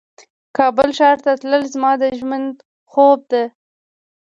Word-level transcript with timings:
کابل 0.57 0.89
ښار 0.97 1.17
ته 1.25 1.31
تلل 1.41 1.63
زما 1.73 1.91
د 2.01 2.03
ژوند 2.19 2.53
خوب 2.91 3.19
ده 3.31 3.43